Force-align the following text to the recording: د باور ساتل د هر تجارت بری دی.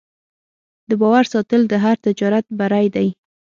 د 0.89 0.91
باور 1.01 1.25
ساتل 1.33 1.61
د 1.67 1.73
هر 1.83 1.95
تجارت 2.05 2.45
بری 2.59 2.87
دی. 2.95 3.07